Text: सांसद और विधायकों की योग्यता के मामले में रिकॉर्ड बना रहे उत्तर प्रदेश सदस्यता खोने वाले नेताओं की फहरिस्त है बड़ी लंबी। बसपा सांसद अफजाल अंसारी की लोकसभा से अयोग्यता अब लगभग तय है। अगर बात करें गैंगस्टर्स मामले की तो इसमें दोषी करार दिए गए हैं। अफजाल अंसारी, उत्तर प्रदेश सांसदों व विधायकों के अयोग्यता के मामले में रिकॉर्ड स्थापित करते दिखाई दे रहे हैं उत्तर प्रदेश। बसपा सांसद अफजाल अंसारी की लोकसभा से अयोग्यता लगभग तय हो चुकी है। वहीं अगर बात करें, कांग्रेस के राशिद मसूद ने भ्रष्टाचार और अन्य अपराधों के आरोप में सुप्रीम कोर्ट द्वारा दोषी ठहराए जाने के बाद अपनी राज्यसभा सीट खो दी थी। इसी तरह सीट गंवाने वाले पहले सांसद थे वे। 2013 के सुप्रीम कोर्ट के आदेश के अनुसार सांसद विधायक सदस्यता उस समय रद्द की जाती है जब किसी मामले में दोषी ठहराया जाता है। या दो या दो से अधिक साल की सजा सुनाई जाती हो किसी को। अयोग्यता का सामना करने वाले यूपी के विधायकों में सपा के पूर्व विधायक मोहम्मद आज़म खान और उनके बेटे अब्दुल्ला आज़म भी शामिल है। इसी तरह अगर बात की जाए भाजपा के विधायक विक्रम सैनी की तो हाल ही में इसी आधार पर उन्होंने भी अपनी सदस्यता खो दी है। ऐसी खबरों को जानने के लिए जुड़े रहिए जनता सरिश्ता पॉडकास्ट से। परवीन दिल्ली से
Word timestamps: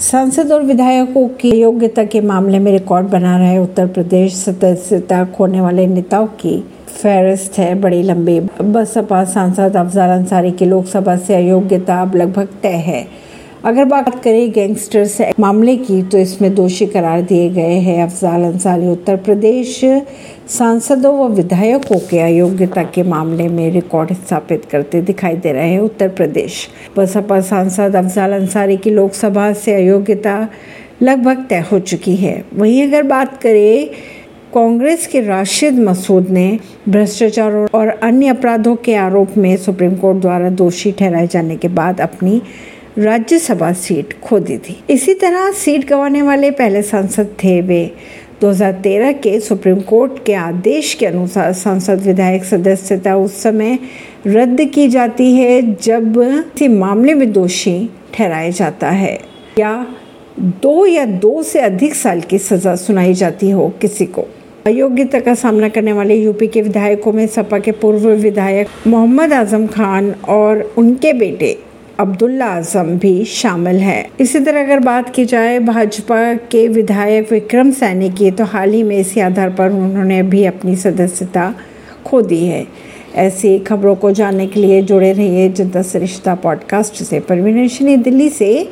सांसद 0.00 0.52
और 0.52 0.62
विधायकों 0.62 1.26
की 1.28 1.50
योग्यता 1.50 2.02
के 2.04 2.20
मामले 2.20 2.58
में 2.58 2.70
रिकॉर्ड 2.72 3.06
बना 3.06 3.36
रहे 3.38 3.56
उत्तर 3.58 3.86
प्रदेश 3.86 4.34
सदस्यता 4.34 5.24
खोने 5.24 5.60
वाले 5.60 5.86
नेताओं 5.86 6.26
की 6.26 6.58
फहरिस्त 7.02 7.58
है 7.58 7.74
बड़ी 7.74 8.02
लंबी। 8.02 8.38
बसपा 8.62 9.24
सांसद 9.24 9.76
अफजाल 9.76 10.10
अंसारी 10.10 10.50
की 10.50 10.64
लोकसभा 10.64 11.16
से 11.16 11.34
अयोग्यता 11.34 12.00
अब 12.02 12.14
लगभग 12.14 12.48
तय 12.62 12.76
है। 12.86 13.06
अगर 13.64 13.84
बात 13.84 14.22
करें 14.24 14.50
गैंगस्टर्स 14.52 15.16
मामले 15.40 15.76
की 15.76 16.02
तो 16.02 16.18
इसमें 16.18 16.54
दोषी 16.54 16.86
करार 16.86 17.22
दिए 17.22 17.48
गए 17.50 17.78
हैं। 17.78 18.02
अफजाल 18.02 18.42
अंसारी, 18.42 18.86
उत्तर 18.86 19.16
प्रदेश 19.16 19.80
सांसदों 20.48 21.14
व 21.18 21.28
विधायकों 21.28 21.98
के 22.10 22.18
अयोग्यता 22.18 22.82
के 22.84 23.02
मामले 23.02 23.48
में 23.48 23.70
रिकॉर्ड 23.70 24.12
स्थापित 24.12 24.64
करते 24.64 25.00
दिखाई 25.02 25.36
दे 25.36 25.52
रहे 25.52 25.70
हैं 25.70 25.80
उत्तर 25.80 26.08
प्रदेश। 26.08 26.68
बसपा 26.96 27.40
सांसद 27.40 27.96
अफजाल 27.96 28.32
अंसारी 28.32 28.76
की 28.76 28.90
लोकसभा 28.90 29.52
से 29.54 29.74
अयोग्यता 29.74 30.38
लगभग 31.02 31.44
तय 31.50 31.64
हो 31.72 31.78
चुकी 31.80 32.16
है। 32.16 32.42
वहीं 32.54 32.82
अगर 32.88 33.02
बात 33.02 33.36
करें, 33.42 33.88
कांग्रेस 34.54 35.06
के 35.06 35.20
राशिद 35.20 35.78
मसूद 35.80 36.30
ने 36.30 36.58
भ्रष्टाचार 36.88 37.52
और 37.74 37.88
अन्य 37.88 38.28
अपराधों 38.28 38.76
के 38.76 38.94
आरोप 38.94 39.36
में 39.36 39.56
सुप्रीम 39.56 39.94
कोर्ट 39.96 40.18
द्वारा 40.18 40.50
दोषी 40.50 40.92
ठहराए 40.92 41.26
जाने 41.26 41.56
के 41.56 41.68
बाद 41.68 42.00
अपनी 42.00 42.40
राज्यसभा 42.98 43.72
सीट 43.72 44.20
खो 44.20 44.38
दी 44.38 44.58
थी। 44.58 44.84
इसी 44.90 45.14
तरह 45.14 45.50
सीट 45.52 45.88
गंवाने 45.88 46.22
वाले 46.22 46.50
पहले 46.50 46.82
सांसद 46.82 47.26
थे 47.26 47.60
वे। 47.60 47.90
2013 48.40 49.12
के 49.12 49.40
सुप्रीम 49.40 49.80
कोर्ट 49.80 50.24
के 50.26 50.34
आदेश 50.34 50.94
के 50.94 51.06
अनुसार 51.06 51.52
सांसद 51.52 52.00
विधायक 52.00 52.44
सदस्यता 52.44 53.16
उस 53.16 53.42
समय 53.42 53.78
रद्द 54.26 54.64
की 54.74 54.88
जाती 54.88 55.32
है 55.34 55.62
जब 55.74 56.14
किसी 56.18 56.68
मामले 56.68 57.14
में 57.14 57.32
दोषी 57.32 57.90
ठहराया 58.14 58.50
जाता 58.50 58.90
है। 58.90 59.18
या 59.58 59.86
दो 60.38 60.86
या 60.86 61.04
दो 61.04 61.42
से 61.42 61.60
अधिक 61.60 61.94
साल 61.94 62.20
की 62.20 62.38
सजा 62.38 62.76
सुनाई 62.76 63.14
जाती 63.14 63.50
हो 63.50 63.68
किसी 63.80 64.06
को। 64.06 64.28
अयोग्यता 64.66 65.20
का 65.20 65.34
सामना 65.34 65.68
करने 65.68 65.92
वाले 65.92 66.14
यूपी 66.14 66.46
के 66.46 66.62
विधायकों 66.62 67.12
में 67.12 67.26
सपा 67.26 67.58
के 67.58 67.72
पूर्व 67.72 68.08
विधायक 68.08 68.68
मोहम्मद 68.86 69.32
आज़म 69.32 69.66
खान 69.66 70.14
और 70.28 70.74
उनके 70.78 71.12
बेटे 71.12 71.58
अब्दुल्ला 71.98 72.46
आज़म 72.46 72.98
भी 72.98 73.24
शामिल 73.24 73.76
है। 73.76 74.10
इसी 74.20 74.40
तरह 74.40 74.64
अगर 74.64 74.78
बात 74.78 75.14
की 75.14 75.24
जाए 75.24 75.58
भाजपा 75.58 76.34
के 76.34 76.66
विधायक 76.68 77.32
विक्रम 77.32 77.70
सैनी 77.70 78.10
की 78.10 78.30
तो 78.30 78.44
हाल 78.44 78.72
ही 78.72 78.82
में 78.82 78.96
इसी 78.96 79.20
आधार 79.20 79.50
पर 79.50 79.70
उन्होंने 79.70 80.22
भी 80.22 80.44
अपनी 80.44 80.76
सदस्यता 80.76 81.54
खो 82.04 82.22
दी 82.22 82.44
है। 82.44 82.66
ऐसी 83.14 83.58
खबरों 83.58 83.94
को 83.96 84.10
जानने 84.10 84.46
के 84.46 84.60
लिए 84.60 84.82
जुड़े 84.82 85.12
रहिए 85.12 85.48
जनता 85.48 85.82
सरिश्ता 85.82 86.34
पॉडकास्ट 86.34 87.02
से। 87.02 87.20
परवीन 87.20 88.02
दिल्ली 88.02 88.28
से 88.28 88.66